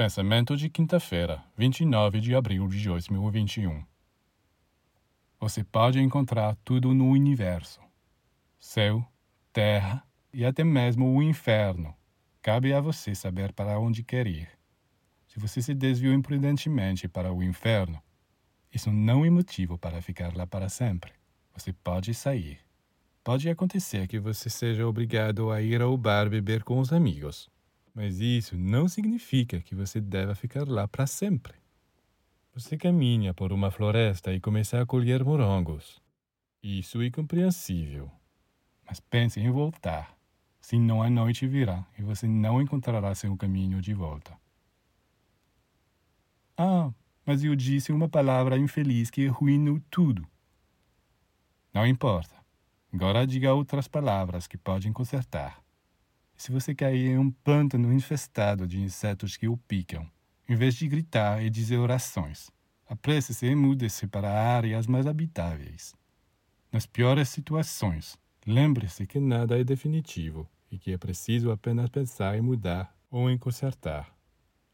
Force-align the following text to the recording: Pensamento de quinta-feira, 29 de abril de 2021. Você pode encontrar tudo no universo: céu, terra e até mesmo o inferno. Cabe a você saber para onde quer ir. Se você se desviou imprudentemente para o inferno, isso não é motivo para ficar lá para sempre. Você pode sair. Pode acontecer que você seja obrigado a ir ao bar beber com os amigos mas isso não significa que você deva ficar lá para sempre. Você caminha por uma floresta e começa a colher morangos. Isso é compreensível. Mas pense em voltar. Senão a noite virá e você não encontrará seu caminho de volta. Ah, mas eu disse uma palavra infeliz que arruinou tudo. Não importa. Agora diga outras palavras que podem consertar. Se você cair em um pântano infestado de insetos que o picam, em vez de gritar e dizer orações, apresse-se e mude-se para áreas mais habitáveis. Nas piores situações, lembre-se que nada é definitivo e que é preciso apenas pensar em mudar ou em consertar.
Pensamento 0.00 0.56
de 0.56 0.70
quinta-feira, 0.70 1.44
29 1.58 2.22
de 2.22 2.34
abril 2.34 2.66
de 2.68 2.82
2021. 2.88 3.84
Você 5.38 5.62
pode 5.62 6.00
encontrar 6.00 6.56
tudo 6.64 6.94
no 6.94 7.10
universo: 7.10 7.82
céu, 8.58 9.04
terra 9.52 10.02
e 10.32 10.42
até 10.42 10.64
mesmo 10.64 11.14
o 11.14 11.22
inferno. 11.22 11.94
Cabe 12.40 12.72
a 12.72 12.80
você 12.80 13.14
saber 13.14 13.52
para 13.52 13.78
onde 13.78 14.02
quer 14.02 14.26
ir. 14.26 14.48
Se 15.28 15.38
você 15.38 15.60
se 15.60 15.74
desviou 15.74 16.14
imprudentemente 16.14 17.06
para 17.06 17.30
o 17.30 17.42
inferno, 17.42 18.02
isso 18.72 18.90
não 18.90 19.22
é 19.22 19.28
motivo 19.28 19.76
para 19.76 20.00
ficar 20.00 20.34
lá 20.34 20.46
para 20.46 20.70
sempre. 20.70 21.12
Você 21.52 21.74
pode 21.74 22.14
sair. 22.14 22.58
Pode 23.22 23.50
acontecer 23.50 24.08
que 24.08 24.18
você 24.18 24.48
seja 24.48 24.86
obrigado 24.86 25.52
a 25.52 25.60
ir 25.60 25.82
ao 25.82 25.94
bar 25.94 26.30
beber 26.30 26.64
com 26.64 26.78
os 26.78 26.90
amigos 26.90 27.50
mas 28.00 28.18
isso 28.18 28.56
não 28.56 28.88
significa 28.88 29.60
que 29.60 29.74
você 29.74 30.00
deva 30.00 30.34
ficar 30.34 30.66
lá 30.66 30.88
para 30.88 31.06
sempre. 31.06 31.52
Você 32.54 32.78
caminha 32.78 33.34
por 33.34 33.52
uma 33.52 33.70
floresta 33.70 34.32
e 34.32 34.40
começa 34.40 34.80
a 34.80 34.86
colher 34.86 35.22
morangos. 35.22 36.00
Isso 36.62 37.02
é 37.02 37.10
compreensível. 37.10 38.10
Mas 38.86 39.00
pense 39.00 39.38
em 39.38 39.50
voltar. 39.50 40.16
Senão 40.62 41.02
a 41.02 41.10
noite 41.10 41.46
virá 41.46 41.86
e 41.98 42.02
você 42.02 42.26
não 42.26 42.62
encontrará 42.62 43.14
seu 43.14 43.36
caminho 43.36 43.82
de 43.82 43.92
volta. 43.92 44.34
Ah, 46.56 46.90
mas 47.26 47.44
eu 47.44 47.54
disse 47.54 47.92
uma 47.92 48.08
palavra 48.08 48.56
infeliz 48.56 49.10
que 49.10 49.28
arruinou 49.28 49.78
tudo. 49.90 50.26
Não 51.74 51.86
importa. 51.86 52.34
Agora 52.90 53.26
diga 53.26 53.52
outras 53.52 53.86
palavras 53.86 54.46
que 54.46 54.56
podem 54.56 54.90
consertar. 54.90 55.62
Se 56.40 56.50
você 56.50 56.74
cair 56.74 57.10
em 57.10 57.18
um 57.18 57.30
pântano 57.30 57.92
infestado 57.92 58.66
de 58.66 58.80
insetos 58.80 59.36
que 59.36 59.46
o 59.46 59.58
picam, 59.58 60.10
em 60.48 60.56
vez 60.56 60.74
de 60.74 60.88
gritar 60.88 61.44
e 61.44 61.50
dizer 61.50 61.76
orações, 61.76 62.50
apresse-se 62.88 63.44
e 63.44 63.54
mude-se 63.54 64.06
para 64.06 64.32
áreas 64.32 64.86
mais 64.86 65.06
habitáveis. 65.06 65.94
Nas 66.72 66.86
piores 66.86 67.28
situações, 67.28 68.16
lembre-se 68.46 69.06
que 69.06 69.20
nada 69.20 69.60
é 69.60 69.62
definitivo 69.62 70.48
e 70.72 70.78
que 70.78 70.94
é 70.94 70.96
preciso 70.96 71.50
apenas 71.50 71.90
pensar 71.90 72.38
em 72.38 72.40
mudar 72.40 72.90
ou 73.10 73.28
em 73.28 73.36
consertar. 73.36 74.10